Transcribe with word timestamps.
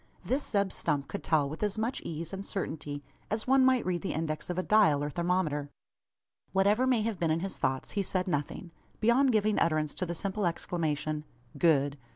This 0.25 0.43
Zeb 0.43 0.71
Stump 0.71 1.07
could 1.07 1.23
tell 1.23 1.47
with 1.47 1.61
as 1.61 1.77
much 1.77 2.01
ease 2.01 2.33
and 2.33 2.43
certainty, 2.43 3.03
as 3.29 3.45
one 3.45 3.63
might 3.63 3.85
read 3.85 4.01
the 4.01 4.13
index 4.15 4.49
of 4.49 4.57
a 4.57 4.63
dial, 4.63 5.03
or 5.03 5.11
thermometer. 5.11 5.69
Whatever 6.53 6.87
may 6.87 7.03
have 7.03 7.19
been 7.19 7.29
in 7.29 7.41
his 7.41 7.59
thoughts, 7.59 7.91
he 7.91 8.01
said 8.01 8.27
nothing, 8.27 8.71
beyond 8.99 9.31
giving 9.31 9.59
utterance 9.59 9.93
to 9.93 10.07
the 10.07 10.15
simple 10.15 10.47
exclamation 10.47 11.23
"Good!" 11.55 11.99